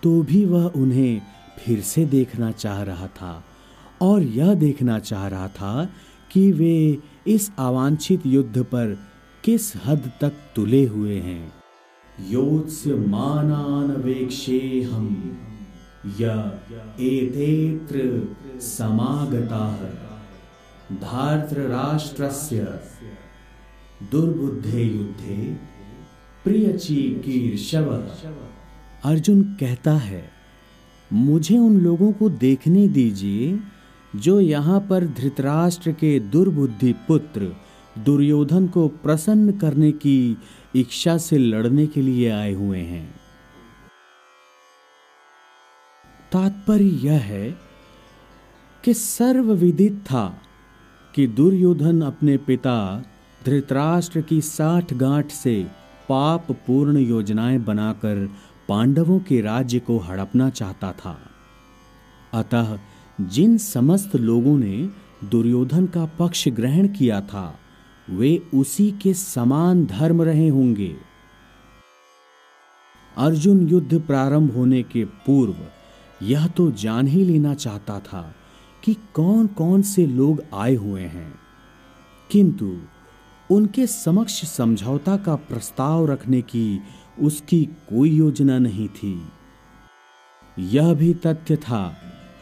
तो 0.04 0.22
भी 0.22 0.46
वह 0.46 0.66
उन्हें 0.76 1.22
फिर 1.60 1.82
से 1.82 2.06
देखना 2.06 2.52
चाह 2.52 2.82
रहा 2.84 3.08
था 3.08 3.44
और 4.02 4.24
यह 4.24 4.54
देखना 4.54 5.00
चाह 5.00 5.28
रहा 5.28 5.48
था 5.48 5.90
कि 6.32 6.52
वे 6.52 6.98
इस 7.28 7.52
अवांछित 7.60 8.26
युद्ध 8.26 8.64
पर 8.64 8.98
किस 9.44 9.74
हद 9.86 10.12
तक 10.22 10.34
तुले 10.56 10.86
हुए 10.86 11.20
हैं। 11.20 11.54
योत्स्य 12.30 12.96
मानान 12.96 13.92
वेक्षे 14.02 14.82
हम 14.82 15.08
एतेत्र 17.02 18.02
समागताः। 18.62 19.78
धार्तराष्ट्रस्य 21.02 22.80
दुर्बुद्धे 24.12 24.84
युद्धे 24.84 25.42
प्रियचीकीर्षव 26.48 27.88
अर्जुन 29.06 29.42
कहता 29.60 29.92
है, 29.92 30.24
मुझे 31.12 31.58
उन 31.58 31.80
लोगों 31.80 32.12
को 32.12 32.30
देखने 32.30 32.88
दीजिए 32.88 33.58
जो 34.14 34.40
यहाँ 34.40 34.80
पर 34.80 35.06
धृतराष्ट्र 35.18 35.92
के 35.92 36.20
दुर्बुद्धि 36.20 36.94
पुत्र 37.08 37.52
दुर्योधन 38.06 38.68
को 38.68 38.88
प्रसन्न 39.04 39.52
करने 39.58 39.92
की 39.92 40.38
इच्छा 40.76 41.18
से 41.18 41.38
लड़ने 41.38 41.88
के 41.88 42.02
लिए 42.02 42.30
आए 42.30 42.54
हुए 42.54 42.80
हैं। 42.80 43.08
तात्पर्य 46.32 46.90
यह 47.04 47.22
है 47.24 47.50
कि 48.84 48.94
सर्वविदित 48.94 50.00
था 50.06 50.26
कि 51.14 51.28
दुर्योधन 51.28 52.02
अपने 52.02 52.38
पिता 52.38 53.04
धृतराष्ट्र 53.46 54.22
की 54.22 54.42
साठ 54.42 54.94
गांठ 54.94 55.32
से 55.32 55.66
पाप 56.10 56.52
पूर्ण 56.52 56.98
योजनाएँ 56.98 57.58
बनाकर 57.58 58.30
पांडवों 58.70 59.20
के 59.20 59.42
राज्य 59.42 59.80
को 59.80 59.98
हड़पना 59.98 60.50
चाहता 60.50 60.92
था। 60.92 61.20
अतः 62.34 62.80
जिन 63.22 63.58
समस्त 63.58 64.16
लोगों 64.16 64.58
ने 64.58 64.90
दुर्योधन 65.24 65.86
का 65.86 66.06
पक्ष 66.06 66.48
ग्रहण 66.48 66.88
किया 66.88 67.22
था, 67.22 67.60
वे 68.10 68.44
उसी 68.54 68.92
के 68.92 69.14
समान 69.14 69.86
धर्म 69.86 70.22
रहे 70.22 70.48
होंगे। 70.48 70.96
अर्जुन 73.18 73.68
युद्ध 73.68 74.02
प्रारंभ 74.02 74.52
होने 74.56 74.84
के 74.84 75.06
पूर्व 75.06 75.56
यह 76.26 76.48
तो 76.48 76.72
जान 76.72 77.08
ही 77.08 77.24
लेना 77.26 77.54
चाहता 77.54 78.00
था 78.00 78.36
कि 78.84 78.94
कौन 78.94 79.48
कौन 79.48 79.82
से 79.82 80.08
लोग 80.08 80.44
आए 80.54 80.76
हुए 80.76 81.02
हैं। 81.02 81.36
किंतु 82.32 82.78
उनके 83.52 83.88
समक्ष 83.88 84.46
समझौता 84.46 85.18
का 85.18 85.36
प्रस्ताव 85.36 86.06
रखने 86.06 86.42
की 86.42 86.80
उसकी 87.22 87.66
कोई 87.66 88.10
योजना 88.10 88.60
नहीं 88.60 88.88
थी। 88.88 89.22
यह 90.60 90.94
भी 90.94 91.14
तथ्य 91.14 91.56
था 91.56 91.98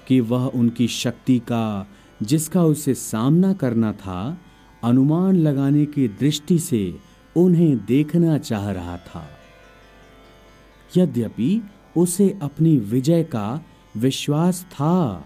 कि 0.07 0.19
वह 0.19 0.45
उनकी 0.45 0.87
शक्ति 0.87 1.39
का, 1.39 1.87
जिसका 2.23 2.63
उसे 2.63 2.93
सामना 2.93 3.53
करना 3.53 3.93
था, 3.93 4.37
अनुमान 4.83 5.35
लगाने 5.35 5.85
की 5.85 6.07
दृष्टि 6.07 6.59
से 6.59 6.99
उन्हें 7.35 7.85
देखना 7.85 8.37
चाह 8.37 8.71
रहा 8.71 8.97
था। 8.97 9.29
यद्यपि 10.97 11.61
उसे 11.97 12.39
अपनी 12.41 12.77
विजय 12.77 13.23
का 13.23 13.61
विश्वास 13.97 14.63
था, 14.71 15.25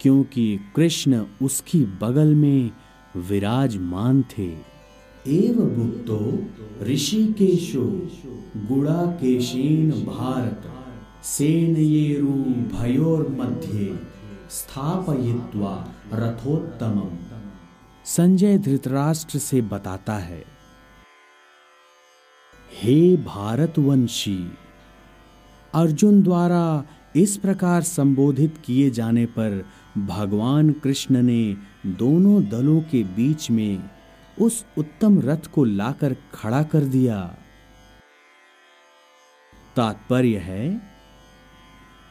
क्योंकि 0.00 0.60
कृष्ण 0.76 1.24
उसकी 1.42 1.84
बगल 1.84 2.34
में 2.34 2.70
विराजमान 3.16 4.22
थे। 4.22 4.69
एव 5.28 5.54
भुक्तो 5.54 6.44
ऋषिकेशो 6.84 8.08
गुड़ाकेशेन 8.56 9.90
भारत, 9.90 10.62
सेनयेरु 11.24 12.28
भयोर 12.76 13.28
मध्य 13.28 14.00
स्थापयित्वा 14.50 15.88
रथोत्तमम। 16.14 17.18
संजय 18.04 18.58
धृतराष्ट्र 18.58 19.38
से 19.38 19.60
बताता 19.60 20.14
है। 20.14 20.44
हे 22.82 23.16
भारतवंशी, 23.16 24.50
अर्जुन 25.74 26.22
द्वारा 26.22 26.84
इस 27.16 27.36
प्रकार 27.36 27.82
संबोधित 27.82 28.54
किए 28.64 28.90
जाने 28.90 29.26
पर 29.26 29.64
भगवान 29.98 30.72
कृष्ण 30.72 31.22
ने 31.22 31.56
दोनों 31.86 32.48
दलों 32.48 32.80
के 32.80 33.02
बीच 33.02 33.50
में 33.50 33.90
उस 34.38 34.66
उत्तम 34.78 35.20
रथ 35.20 35.46
को 35.54 35.64
लाकर 35.64 36.16
खड़ा 36.34 36.62
कर 36.62 36.80
दिया। 36.80 37.36
तात्पर्य 39.76 40.38
है, 40.38 40.82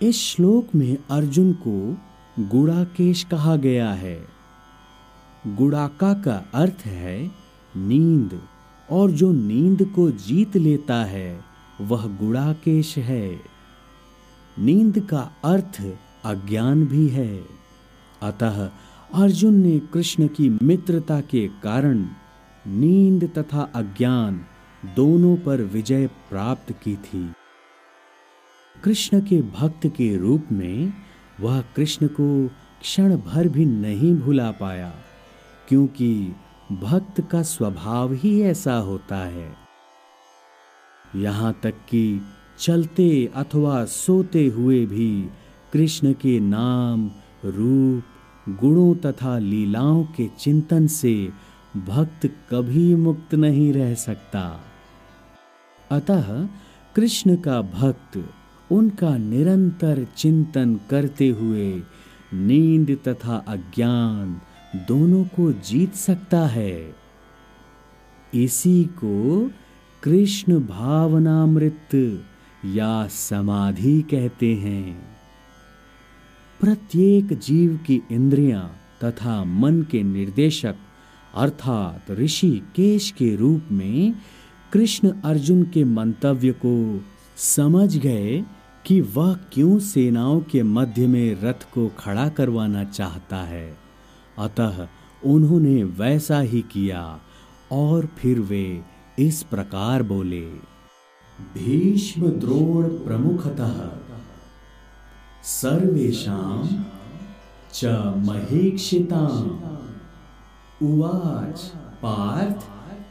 इस 0.01 0.15
श्लोक 0.17 0.75
में 0.75 0.97
अर्जुन 1.11 1.53
को 1.53 1.97
गुड़ाकेश 2.39 3.23
कहा 3.23 3.55
गया 3.55 3.93
है। 3.93 4.27
गुड़ाका 5.47 6.13
का 6.13 6.45
अर्थ 6.53 6.85
है 6.85 7.31
नींद, 7.77 8.41
और 8.91 9.11
जो 9.11 9.31
नींद 9.31 9.93
को 9.95 10.11
जीत 10.11 10.57
लेता 10.57 10.95
है, 10.95 11.43
वह 11.81 12.07
गुड़ाकेश 12.07 12.97
है। 12.97 13.41
नींद 14.59 14.99
का 14.99 15.31
अर्थ 15.43 15.81
अज्ञान 16.25 16.85
भी 16.85 17.07
है। 17.07 17.45
अतः 18.21 18.69
अर्जुन 19.13 19.53
ने 19.53 19.79
कृष्ण 19.93 20.27
की 20.27 20.49
मित्रता 20.63 21.21
के 21.21 21.47
कारण 21.63 22.05
नींद 22.65 23.23
तथा 23.37 23.61
अज्ञान 23.75 24.39
दोनों 24.95 25.35
पर 25.37 25.61
विजय 25.61 26.07
प्राप्त 26.07 26.71
की 26.83 26.95
थी। 26.95 27.21
कृष्ण 28.83 29.21
के 29.21 29.41
भक्त 29.41 29.87
के 29.87 30.17
रूप 30.17 30.51
में 30.51 30.93
वह 31.39 31.61
कृष्ण 31.75 32.07
को 32.07 32.27
क्षण 32.81 33.15
भर 33.17 33.47
भी 33.47 33.65
नहीं 33.65 34.13
भुला 34.15 34.51
पाया, 34.51 34.93
क्योंकि 35.67 36.35
भक्त 36.71 37.21
का 37.21 37.41
स्वभाव 37.43 38.13
ही 38.13 38.41
ऐसा 38.41 38.75
होता 38.75 39.17
है। 39.17 39.53
यहाँ 41.15 41.53
तक 41.63 41.73
कि 41.89 42.21
चलते 42.59 43.09
अथवा 43.35 43.83
सोते 43.85 44.45
हुए 44.47 44.85
भी 44.85 45.29
कृष्ण 45.73 46.13
के 46.13 46.39
नाम, 46.39 47.11
रूप 47.45 48.08
गुणों 48.56 48.96
तथा 48.96 49.38
लीलाओं 49.38 50.03
के 50.03 50.29
चिंतन 50.39 50.88
से 50.88 51.29
भक्त 51.88 52.25
कभी 52.25 52.96
मुक्त 52.96 53.36
नहीं 53.36 53.74
रह 53.74 53.94
सकता। 53.94 54.62
अतः 55.91 56.48
कृष्ण 56.96 57.35
का 57.35 57.62
भक्त, 57.62 58.29
उनका 58.72 59.18
निरंतर 59.18 60.07
चिंतन 60.18 60.79
करते 60.90 61.29
हुए 61.29 61.81
नींद 62.33 63.00
तथा 63.07 63.46
अज्ञान 63.48 64.42
दोनों 64.88 65.24
को 65.24 65.51
जीत 65.51 65.94
सकता 65.94 66.48
है। 66.48 66.96
इसी 68.33 68.83
को 68.83 69.51
कृष्ण 70.03 70.59
भावनामृत 70.59 72.24
या 72.66 73.07
समाधि 73.07 74.01
कहते 74.01 74.55
हैं। 74.55 75.19
प्रत्येक 76.59 77.39
जीव 77.39 77.79
की 77.87 78.01
इंद्रियाँ 78.11 78.75
तथा 79.03 79.43
मन 79.43 79.81
के 79.81 80.03
निर्देशक, 80.03 80.75
अर्थात 81.35 82.11
ऋषि 82.11 82.51
केश 82.75 83.11
के 83.11 83.35
रूप 83.35 83.61
में 83.72 84.13
कृष्ण 84.74 85.11
अर्जुन 85.22 85.63
के 85.63 85.83
मंतव्य 85.83 86.51
को 86.51 87.01
समझ 87.37 87.98
गए 87.98 88.43
कि 88.85 89.01
वह 89.01 89.33
क्यों 89.33 89.79
सेनाओं 89.79 90.39
के 90.39 90.63
मध्य 90.63 91.07
में 91.07 91.41
रथ 91.41 91.74
को 91.74 91.91
खड़ा 92.00 92.29
करवाना 92.29 92.83
चाहता 92.83 93.37
है। 93.37 93.77
अतः 94.39 94.87
उन्होंने 95.25 95.83
वैसा 95.83 96.39
ही 96.39 96.61
किया 96.61 97.19
और 97.72 98.05
फिर 98.05 98.39
वे 98.39 98.81
इस 99.19 99.43
प्रकार 99.43 100.03
बोले। 100.03 100.45
भीष्म 101.55 102.27
द्रोण 102.27 102.83
प्रमुखतः 102.83 104.08
सर्वेषां 105.43 106.67
च 107.73 107.85
महीक्षिताम्। 108.27 109.49
उवाच, 110.85 111.59
पार्थ 112.03 112.67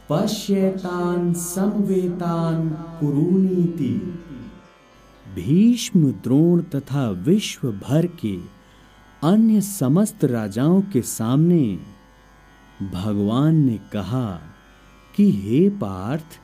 पश्येतान्, 0.09 1.33
समवेतान् 1.33 2.69
कुरुनीति 2.99 4.15
भीष्म 5.35 6.11
द्रोण 6.11 6.61
तथा 6.61 7.09
विश्व 7.09 7.71
भर 7.71 8.05
के 8.05 8.37
अन्य 9.23 9.61
समस्त 9.61 10.25
राजाओं 10.25 10.81
के 10.81 11.01
सामने 11.01 11.79
भगवान 12.93 13.55
ने 13.55 13.77
कहा 13.77 14.39
कि 15.15 15.31
हे 15.31 15.69
पार्थ, 15.69 16.39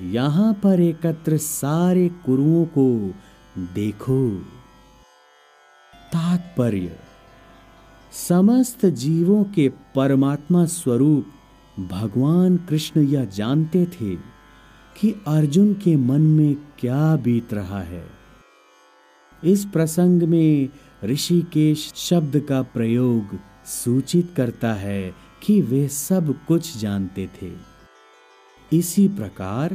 यहाँ 0.00 0.52
पर 0.52 0.80
एकत्र 0.80 1.36
सारे 1.36 2.08
कुरुओं 2.08 2.64
को 2.64 3.14
देखो। 3.58 4.42
तात्पर्य। 6.32 6.98
समस्त 8.28 8.86
जीवों 8.86 9.44
के 9.44 9.68
परमात्मा 9.94 10.64
स्वरूप 10.64 11.26
भगवान 11.80 12.56
कृष्ण 12.56 13.00
यह 13.00 13.24
जानते 13.24 13.86
थे 13.86 14.14
कि 15.00 15.22
अर्जुन 15.26 15.74
के 15.74 15.96
मन 15.96 16.20
में 16.20 16.56
क्या 16.78 17.16
बीत 17.16 17.54
रहा 17.54 17.80
है। 17.80 18.04
इस 19.44 19.64
प्रसंग 19.64 20.22
में 20.22 20.68
ऋषिकेश 21.04 21.92
शब्द 21.96 22.40
का 22.40 22.62
प्रयोग 22.62 23.38
सूचित 23.66 24.34
करता 24.36 24.74
है 24.74 25.14
कि 25.42 25.60
वे 25.60 25.88
सब 25.88 26.46
कुछ 26.46 26.76
जानते 26.76 27.30
थे। 27.42 27.52
इसी 28.72 29.08
प्रकार 29.08 29.74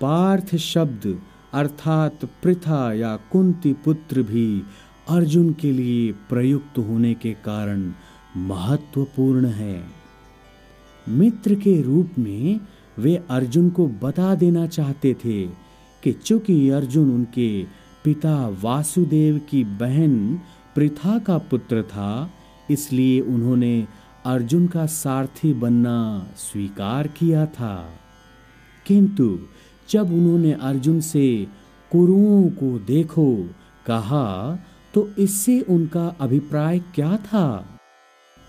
पार्थ 0.00 0.56
शब्द 0.56 1.22
अर्थात 1.52 2.24
पृथा 2.24 2.92
या 2.92 3.16
कुंती 3.16 3.72
पुत्र 3.72 4.22
भी 4.22 4.62
अर्जुन 5.10 5.52
के 5.52 5.72
लिए 5.72 6.12
प्रयुक्त 6.12 6.78
होने 6.78 7.14
के 7.14 7.32
कारण 7.44 7.92
महत्वपूर्ण 8.36 9.46
है। 9.46 9.82
मित्र 11.08 11.54
के 11.54 11.82
रूप 11.82 12.10
में 12.18 12.60
वे 12.98 13.16
अर्जुन 13.30 13.70
को 13.70 13.86
बता 14.02 14.34
देना 14.34 14.66
चाहते 14.66 15.14
थे 15.14 15.42
कि 16.02 16.12
चूँकि 16.12 16.70
अर्जुन 16.70 17.10
उनके 17.10 17.64
पिता 18.04 18.48
वासुदेव 18.62 19.40
की 19.48 19.64
बहन 19.64 20.40
पृथा 20.76 21.18
का 21.18 21.38
पुत्र 21.38 21.82
था, 21.82 22.30
इसलिए 22.70 23.20
उन्होंने 23.20 23.86
अर्जुन 24.26 24.66
का 24.66 24.86
सारथी 24.86 25.52
बनना 25.54 26.26
स्वीकार 26.36 27.06
किया 27.08 27.46
था। 27.46 27.90
किंतु 28.86 29.38
जब 29.90 30.12
उन्होंने 30.12 30.52
अर्जुन 30.52 31.00
से 31.00 31.46
कुरुओं 31.92 32.48
को 32.50 32.78
देखो, 32.78 33.34
कहा 33.86 34.58
तो 34.94 35.10
इससे 35.18 35.60
उनका 35.60 36.16
अभिप्राय 36.20 36.78
क्या 36.78 37.16
था? 37.16 37.78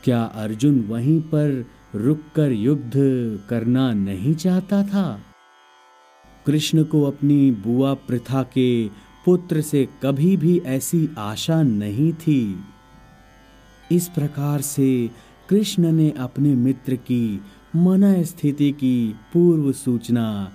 क्या 0.04 0.24
अर्जुन 0.24 0.80
वहीं 0.80 1.22
पर 1.22 1.66
रुककर 1.96 2.52
युद्ध 2.52 2.92
करना 3.50 3.94
नहीं 3.94 4.36
चाहता 4.36 4.84
था? 4.84 5.22
कृष्ण 6.46 6.84
को 6.84 7.04
अपनी 7.04 7.52
बुआ 7.52 7.94
प्रथा 7.94 8.44
के 8.44 8.88
पुत्र 9.26 9.62
से 9.62 9.88
कभी 10.04 10.38
भी 10.38 10.62
ऐसी 10.66 11.10
आशा 11.18 11.62
नहीं 11.62 12.14
थी। 12.14 12.60
इस 13.92 14.08
प्रकार 14.08 14.62
से 14.62 15.10
कृष्ण 15.50 15.92
ने 15.92 16.14
अपने 16.18 16.56
मित्र 16.56 16.96
की 16.96 17.42
मन 17.76 18.24
स्थिति 18.24 18.72
की 18.72 19.16
पूर्व 19.34 19.72
सूचना 19.72 20.52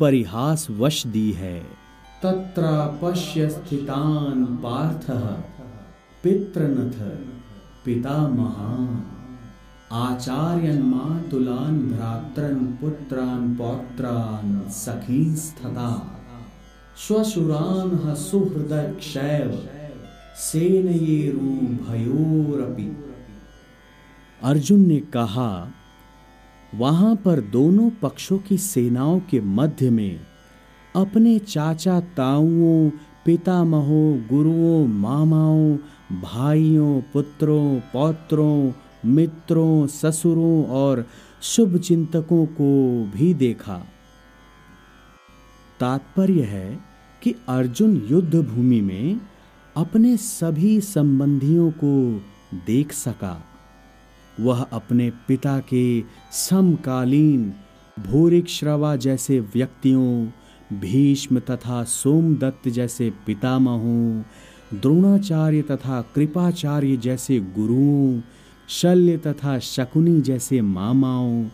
परिहास 0.00 0.66
वश 0.70 1.06
दी 1.06 1.32
है। 1.32 1.87
तत्र 2.22 2.62
पश्य 3.02 3.48
स्थितान् 3.48 4.46
पार्थः, 4.56 5.24
पितृनथ 6.22 6.96
पिता 7.84 8.28
महान 8.28 9.02
आचार्यन 9.92 10.82
मातुलान 10.82 11.78
भ्रात्रन 11.88 12.64
पुत्रान, 12.80 13.54
पौत्रान 13.54 14.64
सखीस्तथा 14.68 15.90
श्वशुरान 16.96 18.14
सुहृदय 18.14 18.94
क्षैव 18.98 19.68
सेन 20.36 20.88
ये 20.88 21.30
भयोरपि। 21.82 22.96
अर्जुन 24.42 24.80
ने 24.80 24.96
कहा, 24.96 25.68
वहाँ 26.74 27.16
पर 27.16 27.40
दोनों 27.40 27.90
पक्षों 27.90 28.38
की 28.38 28.58
सेनाओं 28.58 29.20
के 29.20 29.40
मध्य 29.40 29.90
में 29.90 30.20
अपने 30.98 31.38
चाचा 31.38 32.00
ताऊओं, 32.00 32.90
पितामहों, 33.24 34.20
गुरुओं, 34.20 34.86
मामाओं, 34.86 35.76
भाइयों, 36.20 37.00
पुत्रों, 37.00 37.80
पौत्रों, 37.92 38.72
मित्रों, 39.06 39.86
ससुरों 39.86 40.66
और 40.66 41.06
शुभ 41.42 41.78
चिंतकों 41.78 42.46
को 42.46 43.04
भी 43.14 43.34
देखा। 43.34 43.86
तात्पर्य 45.80 46.42
है 46.42 46.80
कि 47.22 47.34
अर्जुन 47.48 48.08
युद्ध 48.10 48.34
भूमि 48.34 48.80
में 48.80 49.20
अपने 49.76 50.16
सभी 50.16 50.80
संबंधियों 50.80 51.70
को 51.70 52.22
देख 52.66 52.92
सका। 52.92 53.44
वह 54.40 54.62
अपने 54.62 55.10
पिता 55.10 55.58
के 55.58 56.02
समकालीन 56.32 57.52
भूरिक 57.98 58.48
श्रवा 58.48 58.96
जैसे 58.96 59.40
व्यक्तियों 59.40 60.26
भीष्म 60.72 61.38
तथा 61.38 61.84
सोमदत्त 61.84 62.68
जैसे 62.68 63.12
पितामहों, 63.26 64.22
द्रोणाचार्य 64.80 65.62
तथा 65.62 66.02
कृपाचार्य 66.14 66.96
जैसे 66.96 67.40
गुरुओं, 67.40 68.20
शल्य 68.68 69.16
तथा 69.16 69.58
शकुनी 69.58 70.20
जैसे 70.20 70.60
मामाओं, 70.60 71.44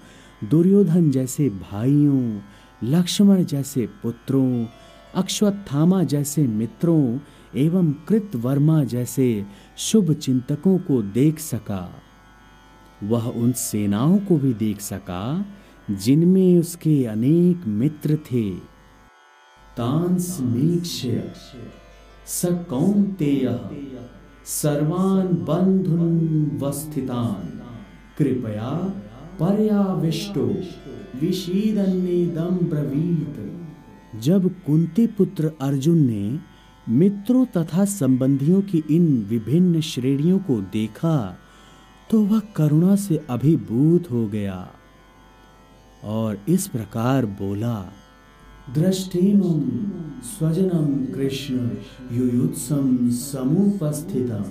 दुर्योधन 0.44 1.10
जैसे 1.10 1.48
भाइयों, 1.48 2.40
लक्ष्मण 2.84 3.44
जैसे 3.44 3.86
पुत्रों 4.02 4.66
अक्षत्थामा 5.14 6.02
जैसे 6.02 6.46
मित्रों 6.46 7.18
एवं 7.56 7.92
कृतवर्मा 7.92 8.84
जैसे 8.84 9.46
शुभ 9.76 10.12
चिंतकों 10.12 10.78
को 10.78 11.02
देख 11.02 11.38
सका। 11.38 12.02
वह 13.02 13.26
उन 13.28 13.52
सेनाओं 13.52 14.18
को 14.18 14.36
भी 14.36 14.54
देख 14.54 14.80
सका 14.80 15.46
जिनमें 15.90 16.58
उसके 16.58 17.04
अनेक 17.04 17.66
मित्र 17.66 18.18
थे। 18.32 18.73
तांस 19.76 20.38
स 22.26 22.42
कौंतेय 22.44 23.46
सर्वान 24.46 25.26
बंधुन 25.26 26.58
वस्थितान। 26.62 27.60
कृपया 28.18 28.70
पर्याविष्टो। 29.40 30.44
विशीदन्नेदम 31.20 32.56
ब्रवीत। 32.66 33.36
जब 34.20 34.48
कुंती 34.66 35.06
पुत्र 35.06 35.50
अर्जुन 35.60 35.98
ने 35.98 36.38
मित्रों 36.88 37.44
तथा 37.46 37.84
संबंधियों 37.84 38.62
की 38.62 38.82
इन 38.90 39.26
विभिन्न 39.30 39.80
श्रेणियों 39.80 40.38
को 40.38 40.60
देखा 40.60 41.38
तो 42.10 42.22
वह 42.22 42.40
करुणा 42.56 42.96
से 42.96 43.26
अभिभूत 43.30 44.10
हो 44.10 44.26
गया 44.26 44.68
और 46.04 46.38
इस 46.48 46.66
प्रकार 46.68 47.26
बोला 47.26 47.92
दृष्टिमं 48.70 49.60
स्वजनम 50.22 51.14
कृष्ण 51.14 51.70
युयुत्सम 52.12 53.10
समुपस्थितम 53.10 54.44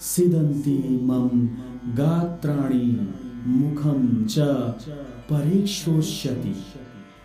सिदंती 0.00 1.04
मम 1.04 1.48
गात्राणि 1.94 3.08
च 4.26 4.38
परीक्षोष्यति। 5.30 6.54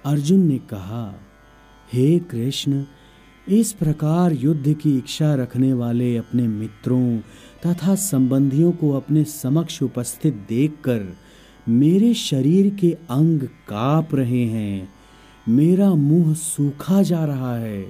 अर्जुन 0.06 0.39
ने 0.39 0.58
कहा, 0.58 1.15
हे 1.93 2.19
कृष्ण, 2.19 2.84
इस 3.50 3.72
प्रकार 3.72 4.34
युद्ध 4.34 4.74
की 4.74 4.98
इच्छा 4.98 5.36
रखने 5.36 5.74
वाले 5.74 6.17
अपने 6.17 6.48
मित्रों 6.48 7.17
तथा 7.65 7.96
संबंधियों 7.96 8.72
को 8.72 8.91
अपने 8.91 9.24
समक्ष 9.24 9.84
उपस्थित 9.84 10.46
देखकर 10.50 11.15
मेरे 11.69 12.13
शरीर 12.13 12.74
के 12.74 12.91
अंग 12.91 13.39
काप 13.41 14.15
रहे 14.15 14.46
हैं। 14.46 14.92
मेरा 15.49 15.89
मुँह 15.89 16.34
सूखा 16.34 17.01
जा 17.01 17.25
रहा 17.25 17.56
है। 17.56 17.82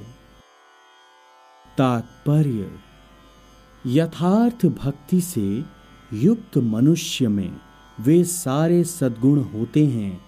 तात्पर्य, 1.77 2.71
यथार्थ 3.87 4.65
भक्ति 4.65 5.21
से 5.21 5.63
युक्त 6.13 6.57
मनुष्य 6.57 7.27
में 7.27 7.57
वे 7.99 8.23
सारे 8.23 8.83
सद्गुण 8.83 9.41
होते 9.41 9.85
हैं, 9.85 10.21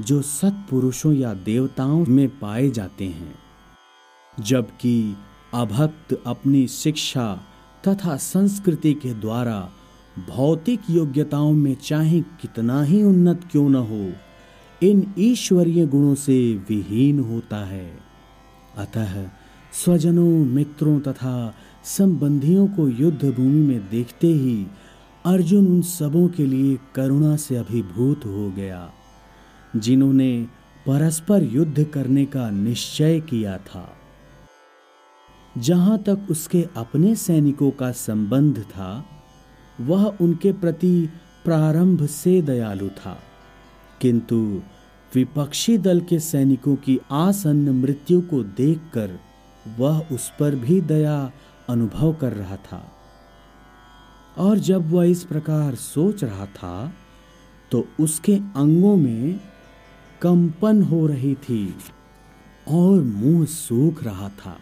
जो 0.00 0.22
सत्पुरुषों 0.22 1.12
या 1.12 1.34
देवताओं 1.34 2.06
में 2.08 2.38
पाए 2.40 2.70
जाते 2.70 3.04
हैं। 3.04 3.38
जबकि 4.40 5.16
अभक्त 5.54 6.22
अपनी 6.26 6.68
शिक्षा 6.68 7.40
तथा 7.88 8.16
संस्कृति 8.16 8.94
के 8.94 9.14
द्वारा 9.14 9.70
भौतिक 10.28 10.80
योग्यताओं 10.90 11.52
में 11.52 11.74
चाहे 11.74 12.20
कितना 12.20 12.82
ही 12.82 13.02
उन्नत 13.02 13.48
क्यों 13.52 13.68
न 13.68 13.74
हो 13.74 14.12
इन 14.82 15.14
ईश्वरीय 15.18 15.86
गुणों 15.86 16.14
से 16.14 16.54
विहीन 16.68 17.20
होता 17.20 17.56
है। 17.56 17.98
अतः 18.78 19.28
स्वजनों, 19.72 20.44
मित्रों 20.44 21.00
तथा 21.00 21.54
संबंधियों 21.84 22.66
को 22.68 22.88
युद्ध 22.88 23.24
भूमि 23.24 23.66
में 23.66 23.90
देखते 23.90 24.26
ही 24.26 24.66
अर्जुन 25.26 25.66
उन 25.66 25.82
सबों 25.82 26.28
के 26.28 26.46
लिए 26.46 26.78
करुणा 26.94 27.36
से 27.36 27.56
अभिभूत 27.56 28.26
हो 28.26 28.50
गया, 28.50 28.90
जिन्होंने 29.76 30.46
परस्पर 30.86 31.42
युद्ध 31.42 31.84
करने 31.84 32.24
का 32.24 32.50
निश्चय 32.50 33.20
किया 33.20 33.56
था। 33.58 33.96
जहाँ 35.58 35.98
तक 35.98 36.18
उसके 36.30 36.66
अपने 36.76 37.14
सैनिकों 37.14 37.70
का 37.70 37.92
संबंध 37.92 38.58
था, 38.58 39.04
वह 39.80 40.04
उनके 40.20 40.52
प्रति 40.52 41.08
प्रारंभ 41.44 42.06
से 42.06 42.42
दयालु 42.42 42.88
था। 42.88 43.18
किंतु 44.02 44.62
विपक्षी 45.14 45.78
दल 45.78 46.00
के 46.00 46.18
सैनिकों 46.18 46.76
की 46.76 46.98
आसन्न 47.10 47.70
मृत्यु 47.70 48.20
को 48.20 48.42
देखकर 48.42 49.18
वह 49.78 50.06
उस 50.12 50.32
पर 50.40 50.54
भी 50.54 50.80
दया 50.80 51.32
अनुभव 51.68 52.12
कर 52.12 52.32
रहा 52.32 52.56
था। 52.56 52.92
और 54.38 54.58
जब 54.58 54.90
वह 54.90 55.04
इस 55.04 55.22
प्रकार 55.24 55.74
सोच 55.74 56.24
रहा 56.24 56.46
था 56.46 56.92
तो 57.70 57.88
उसके 58.00 58.34
अंगों 58.56 58.96
में 58.96 59.40
कंपन 60.22 60.82
हो 60.82 61.06
रही 61.06 61.34
थी 61.34 61.74
और 62.68 63.00
मुँह 63.00 63.44
सूख 63.44 64.02
रहा 64.04 64.28
था। 64.28 64.56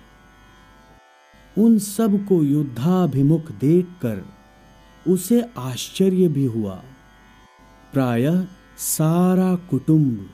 उन 1.58 1.78
सबको 1.78 2.42
युद्धाभिमुख 2.42 3.50
देखकर 3.52 4.24
उसे 5.08 5.44
आश्चर्य 5.58 6.28
भी 6.28 6.44
हुआ। 6.44 6.82
प्रायः 7.92 8.46
सारा 8.80 9.54
कुटुंब 9.54 10.26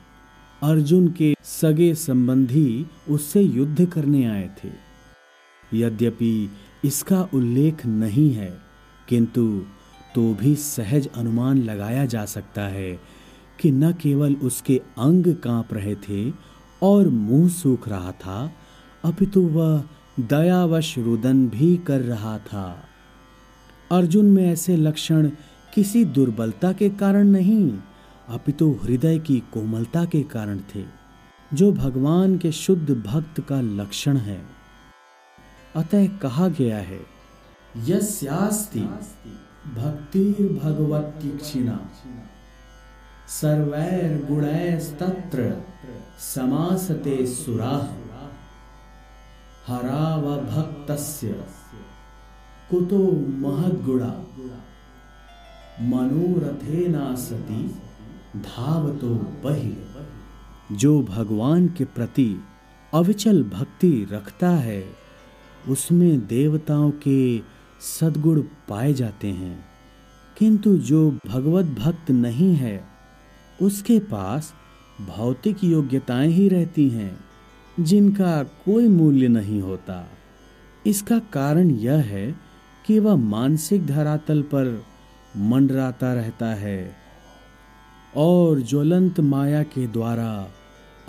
अर्जुन 0.63 1.07
के 1.07 1.33
सगे 1.43 1.93
संबंधी 1.95 2.85
उससे 3.09 3.41
युद्ध 3.41 3.85
करने 3.85 4.23
आए 4.25 4.49
थे। 4.57 4.69
यद्यपि 5.73 6.49
इसका 6.85 7.21
उल्लेख 7.33 7.85
नहीं 7.85 8.31
है, 8.33 8.57
किंतु 9.09 9.63
तो 10.15 10.33
भी 10.33 10.55
सहज 10.55 11.09
अनुमान 11.15 11.57
लगाया 11.57 12.05
जा 12.05 12.23
सकता 12.25 12.61
है 12.61 12.99
कि 13.59 13.71
न 13.71 13.91
केवल 13.93 14.33
उसके 14.33 14.81
अंग 14.97 15.27
काँप 15.35 15.73
रहे 15.73 15.95
थे 15.95 16.31
और 16.81 17.09
मुँह 17.09 17.49
सूख 17.49 17.87
रहा 17.87 18.11
था, 18.11 18.51
अपितु 19.05 19.41
वह 19.41 19.83
दयावश 20.19 20.97
रुदन 20.97 21.47
भी 21.47 21.75
कर 21.77 22.01
रहा 22.01 22.37
था। 22.37 22.83
अर्जुन 23.91 24.25
में 24.25 24.43
ऐसे 24.45 24.77
लक्षण 24.77 25.29
किसी 25.73 26.05
दुर्बलता 26.05 26.71
के 26.71 26.89
कारण 26.89 27.27
नहीं 27.27 27.71
अपितु 28.29 28.79
हृदय 28.83 29.19
की 29.19 29.39
कोमलता 29.39 30.05
के 30.05 30.23
कारण 30.23 30.59
थे, 30.75 30.83
जो 31.53 31.71
भगवान 31.71 32.37
के 32.37 32.51
शुद्ध 32.51 32.89
भक्त 33.05 33.41
का 33.41 33.61
लक्षण 33.61 34.17
है। 34.17 34.45
अतः 35.75 36.07
कहा 36.17 36.47
गया 36.47 36.77
है, 36.77 36.99
यस्यास्ति 37.77 38.79
भक्तिर 39.75 40.59
भगवतीक्षिणा 40.63 41.79
सर्वैर 43.27 44.25
गुणैस्तत्र 44.31 45.63
समासते 46.19 47.25
सुराह 47.27 47.85
हरावभक्तस्य 49.67 51.45
कुतो 52.71 53.03
महद्गुणा। 53.37 54.13
मनोरथेना 55.81 57.15
सती 57.15 57.75
धावतो 58.41 59.15
बहि। 59.15 59.77
जो 60.71 61.01
भगवान 61.01 61.67
के 61.67 61.85
प्रति 61.85 62.35
अविचल 62.93 63.43
भक्ति 63.43 64.07
रखता 64.11 64.49
है, 64.49 64.85
उसमें 65.69 66.27
देवताओं 66.27 66.91
के 66.91 67.39
सद्गुण 67.81 68.41
पाए 68.41 68.93
जाते 68.93 69.27
हैं। 69.27 69.65
किंतु 70.37 70.77
जो 70.77 71.11
भगवत 71.27 71.65
भक्त 71.65 72.11
नहीं 72.11 72.55
है, 72.55 72.83
उसके 73.61 73.99
पास 73.99 74.53
भौतिक 75.07 75.63
योग्यताएँ 75.63 76.29
ही 76.29 76.49
रहती 76.49 76.89
हैं, 76.89 77.19
जिनका 77.79 78.43
कोई 78.43 78.87
मूल्य 78.87 79.27
नहीं 79.27 79.61
होता। 79.61 80.09
इसका 80.85 81.19
कारण 81.19 81.71
यह 81.71 81.97
है 81.97 82.35
कि 82.85 82.99
वह 82.99 83.15
मानसिक 83.15 83.87
धरातल 83.87 84.41
पर 84.41 84.83
मंडराता 85.37 86.13
रहता 86.13 86.45
है। 86.45 87.06
और 88.17 88.59
ज्वलंत 88.61 89.19
माया 89.19 89.63
के 89.63 89.87
द्वारा 89.87 90.51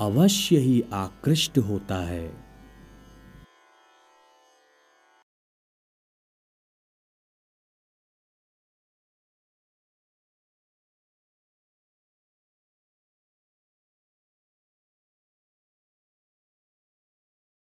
अवश्य 0.01 0.59
ही 0.59 0.85
आकृष्ट 0.93 1.59
होता 1.59 1.97
है। 1.97 2.48